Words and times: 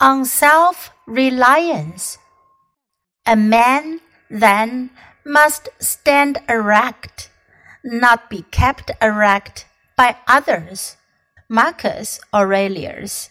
on 0.00 0.24
self 0.24 0.90
reliance. 1.06 2.18
A 3.26 3.36
man 3.36 4.00
then 4.30 4.90
must 5.24 5.68
stand 5.78 6.38
erect, 6.48 7.30
not 7.84 8.30
be 8.30 8.42
kept 8.50 8.90
erect 9.02 9.66
by 9.96 10.16
others. 10.26 10.96
Marcus 11.48 12.20
Aurelius. 12.34 13.30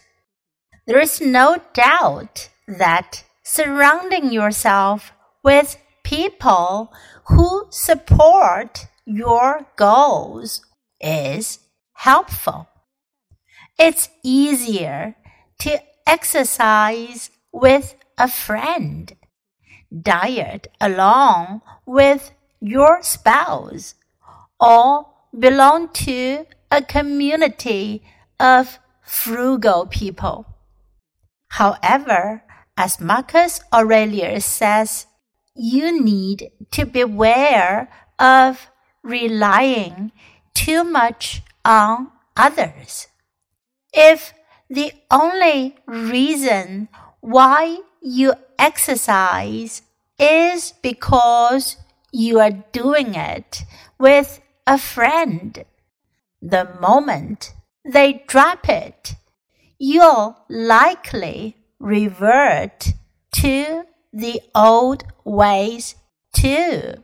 There 0.86 0.98
is 0.98 1.20
no 1.20 1.58
doubt 1.72 2.48
that 2.66 3.24
surrounding 3.44 4.32
yourself 4.32 5.12
with 5.44 5.76
people 6.02 6.92
who 7.26 7.66
support 7.70 8.86
your 9.06 9.66
goals 9.76 10.62
is 11.00 11.60
helpful. 11.92 12.68
It's 13.78 14.08
easier 14.24 15.14
to 15.60 15.80
exercise 16.08 17.30
with 17.52 17.94
a 18.16 18.26
friend, 18.26 19.14
diet 19.92 20.66
along 20.80 21.60
with 21.86 22.32
your 22.60 23.02
spouse, 23.02 23.94
or 24.58 25.06
belong 25.38 25.90
to 25.92 26.46
a 26.72 26.82
community 26.82 28.02
of 28.40 28.78
frugal 29.02 29.86
people. 29.86 30.46
However, 31.50 32.42
as 32.76 33.00
Marcus 33.00 33.60
Aurelius 33.72 34.44
says, 34.44 35.06
you 35.54 36.02
need 36.02 36.50
to 36.70 36.86
beware 36.86 37.88
of 38.18 38.70
relying 39.02 40.12
too 40.54 40.84
much 40.84 41.42
on 41.64 42.10
others. 42.36 43.08
If 43.92 44.32
the 44.70 44.92
only 45.10 45.76
reason 45.86 46.88
why 47.20 47.78
you 48.02 48.34
exercise 48.58 49.82
is 50.18 50.72
because 50.82 51.76
you 52.12 52.40
are 52.40 52.64
doing 52.72 53.14
it 53.14 53.64
with 53.98 54.40
a 54.66 54.78
friend, 54.78 55.64
the 56.42 56.68
moment 56.80 57.54
they 57.84 58.24
drop 58.26 58.68
it, 58.68 59.14
you'll 59.78 60.36
likely 60.48 61.56
revert 61.78 62.88
to 63.32 63.84
the 64.12 64.40
old 64.54 65.04
ways 65.24 65.94
too. 66.32 66.94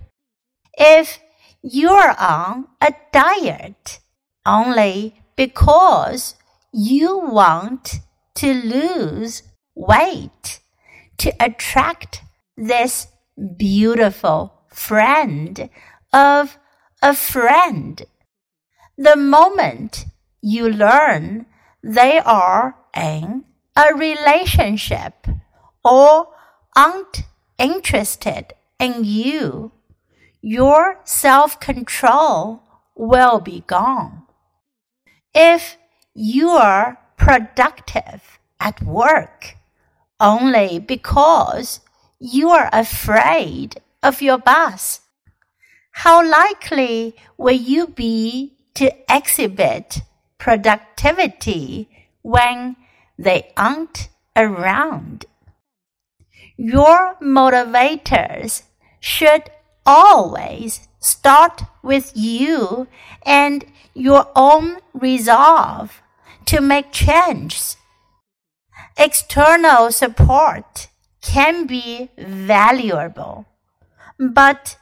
If 0.76 1.20
you're 1.62 2.14
on 2.18 2.68
a 2.80 2.92
diet 3.12 4.00
only 4.44 5.22
because 5.36 6.34
you 6.76 7.20
want 7.20 8.00
to 8.34 8.52
lose 8.52 9.44
weight 9.76 10.58
to 11.16 11.32
attract 11.38 12.20
this 12.56 13.06
beautiful 13.56 14.64
friend 14.66 15.70
of 16.12 16.58
a 17.00 17.14
friend. 17.14 18.02
The 18.98 19.14
moment 19.14 20.06
you 20.42 20.68
learn 20.68 21.46
they 21.80 22.18
are 22.18 22.74
in 22.96 23.44
a 23.76 23.94
relationship 23.94 25.28
or 25.84 26.28
aren't 26.74 27.22
interested 27.56 28.52
in 28.80 29.04
you, 29.04 29.70
your 30.42 30.98
self 31.04 31.60
control 31.60 32.64
will 32.96 33.38
be 33.38 33.62
gone. 33.68 34.24
If 35.32 35.76
you 36.14 36.50
are 36.50 36.98
productive 37.16 38.38
at 38.60 38.80
work 38.82 39.56
only 40.20 40.78
because 40.78 41.80
you 42.20 42.50
are 42.50 42.70
afraid 42.72 43.80
of 44.02 44.22
your 44.22 44.38
boss, 44.38 45.00
how 45.90 46.24
likely 46.24 47.16
will 47.36 47.54
you 47.54 47.88
be 47.88 48.56
to 48.74 48.92
exhibit 49.12 50.00
productivity 50.38 51.88
when 52.22 52.76
they 53.18 53.52
aren't 53.56 54.08
around? 54.36 55.26
Your 56.56 57.16
motivators 57.20 58.62
should 59.00 59.50
always 59.84 60.86
start 61.00 61.62
with 61.82 62.12
you 62.14 62.86
and 63.26 63.64
your 63.94 64.28
own 64.34 64.78
resolve 64.92 66.02
to 66.46 66.60
make 66.60 66.92
changes. 66.92 67.76
External 68.96 69.90
support 69.90 70.88
can 71.20 71.66
be 71.66 72.10
valuable, 72.18 73.46
but 74.18 74.76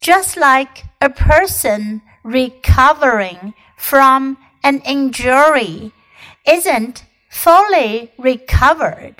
just 0.00 0.36
like 0.36 0.84
a 1.00 1.08
person 1.08 2.02
recovering 2.22 3.54
from 3.76 4.36
an 4.62 4.80
injury 4.80 5.92
isn't 6.46 7.04
fully 7.30 8.12
recovered 8.18 9.16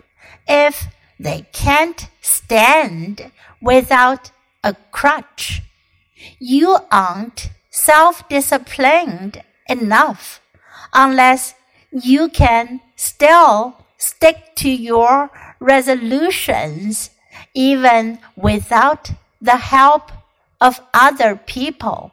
if 0.47 0.87
they 1.19 1.47
can't 1.53 2.09
stand 2.21 3.31
without 3.61 4.31
a 4.63 4.75
crutch. 4.91 5.63
You 6.39 6.79
aren't 6.91 7.51
self 7.71 8.29
disciplined 8.29 9.43
enough 9.69 10.41
unless 10.93 11.55
you 11.95 12.29
can 12.29 12.81
still 12.97 13.77
stick 13.99 14.57
to 14.57 14.69
your 14.69 15.31
resolutions 15.61 17.11
even 17.55 18.19
without 18.37 19.13
the 19.41 19.57
help 19.57 20.11
of 20.61 20.81
other 20.93 21.37
people. 21.37 22.11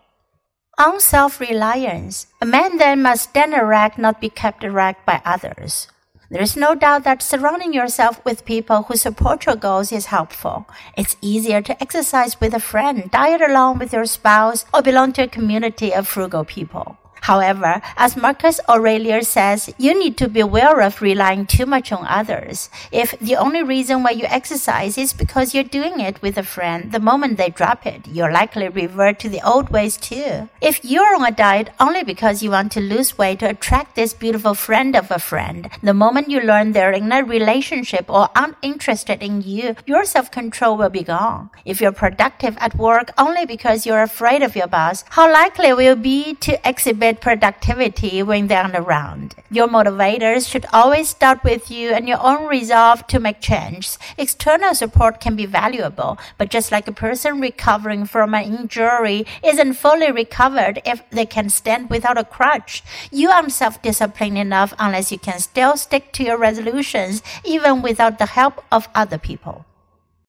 On 0.78 1.00
self 1.00 1.40
reliance, 1.40 2.28
a 2.42 2.46
man 2.46 2.78
then 2.78 3.02
must 3.02 3.30
stand 3.30 3.53
erect, 3.53 3.97
not 3.97 4.22
be 4.22 4.30
kept 4.30 4.64
erect 4.64 5.06
by 5.06 5.22
others. 5.25 5.88
There 6.30 6.42
is 6.42 6.56
no 6.56 6.75
doubt 6.75 7.03
that 7.03 7.22
surrounding 7.22 7.74
yourself 7.74 8.24
with 8.24 8.46
people 8.46 8.84
who 8.84 8.96
support 8.96 9.46
your 9.46 9.58
goals 9.58 9.92
is 9.92 10.06
helpful. 10.06 10.66
It's 10.96 11.18
easier 11.22 11.62
to 11.62 11.81
exercise 11.81 12.40
with 12.40 12.53
a 12.53 12.59
friend, 12.59 13.12
diet 13.12 13.42
alone 13.42 13.80
with 13.80 13.92
your 13.92 14.06
spouse, 14.06 14.63
or 14.74 14.81
belong 14.81 15.12
to 15.13 15.24
a 15.24 15.28
community 15.28 15.94
of 15.94 16.08
frugal 16.08 16.46
people. 16.46 17.00
However, 17.21 17.81
as 17.97 18.17
Marcus 18.17 18.59
Aurelius 18.67 19.29
says, 19.29 19.73
you 19.77 19.97
need 19.97 20.17
to 20.17 20.27
beware 20.27 20.81
of 20.81 21.01
relying 21.01 21.45
too 21.45 21.65
much 21.65 21.91
on 21.91 22.05
others. 22.07 22.69
If 22.91 23.17
the 23.19 23.35
only 23.35 23.63
reason 23.63 24.03
why 24.03 24.11
you 24.11 24.25
exercise 24.25 24.97
is 24.97 25.13
because 25.13 25.53
you're 25.53 25.63
doing 25.63 25.99
it 25.99 26.21
with 26.21 26.37
a 26.37 26.43
friend, 26.43 26.91
the 26.91 26.99
moment 26.99 27.37
they 27.37 27.49
drop 27.49 27.85
it, 27.85 28.07
you'll 28.07 28.33
likely 28.33 28.67
revert 28.69 29.19
to 29.19 29.29
the 29.29 29.45
old 29.47 29.69
ways 29.69 29.97
too. 29.97 30.49
If 30.61 30.83
you're 30.83 31.15
on 31.15 31.25
a 31.25 31.31
diet 31.31 31.69
only 31.79 32.03
because 32.03 32.41
you 32.41 32.51
want 32.51 32.71
to 32.73 32.81
lose 32.81 33.17
weight 33.17 33.39
to 33.39 33.49
attract 33.49 33.95
this 33.95 34.13
beautiful 34.13 34.55
friend 34.55 34.95
of 34.95 35.11
a 35.11 35.19
friend, 35.19 35.69
the 35.83 35.93
moment 35.93 36.29
you 36.29 36.41
learn 36.41 36.71
they're 36.71 36.91
in 36.91 37.11
a 37.11 37.23
relationship 37.23 38.09
or 38.09 38.29
aren't 38.35 38.57
interested 38.61 39.21
in 39.21 39.41
you, 39.41 39.75
your 39.85 40.05
self-control 40.05 40.75
will 40.75 40.89
be 40.89 41.03
gone. 41.03 41.51
If 41.65 41.81
you're 41.81 41.91
productive 41.91 42.57
at 42.59 42.75
work 42.75 43.11
only 43.17 43.45
because 43.45 43.85
you're 43.85 44.01
afraid 44.01 44.41
of 44.41 44.55
your 44.55 44.67
boss, 44.67 45.05
how 45.09 45.31
likely 45.31 45.71
will 45.73 45.81
you 45.81 45.95
be 45.95 46.33
to 46.35 46.67
exhibit 46.67 47.20
productivity 47.21 48.23
when 48.23 48.47
they're 48.47 48.63
on 48.63 48.75
around. 48.75 49.35
Your 49.49 49.67
motivators 49.67 50.49
should 50.49 50.65
always 50.73 51.09
start 51.09 51.43
with 51.43 51.71
you 51.71 51.91
and 51.91 52.07
your 52.07 52.21
own 52.21 52.47
resolve 52.47 53.07
to 53.07 53.19
make 53.19 53.39
change. 53.39 53.97
External 54.17 54.75
support 54.75 55.21
can 55.21 55.35
be 55.35 55.45
valuable, 55.45 56.17
but 56.37 56.49
just 56.49 56.71
like 56.71 56.87
a 56.87 56.91
person 56.91 57.39
recovering 57.39 58.05
from 58.05 58.33
an 58.33 58.43
injury 58.43 59.25
isn't 59.43 59.73
fully 59.73 60.11
recovered 60.11 60.81
if 60.85 61.07
they 61.11 61.25
can 61.25 61.49
stand 61.49 61.89
without 61.89 62.17
a 62.17 62.23
crutch, 62.23 62.83
you 63.11 63.29
aren't 63.29 63.51
self-disciplined 63.51 64.38
enough 64.38 64.73
unless 64.79 65.11
you 65.11 65.19
can 65.19 65.39
still 65.39 65.77
stick 65.77 66.11
to 66.13 66.23
your 66.23 66.38
resolutions 66.38 67.21
even 67.45 67.81
without 67.81 68.19
the 68.19 68.25
help 68.25 68.63
of 68.71 68.89
other 68.95 69.17
people. 69.17 69.65